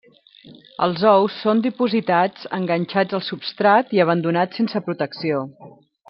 [0.85, 5.43] Els ous són dipositats enganxats al substrat i abandonats sense protecció.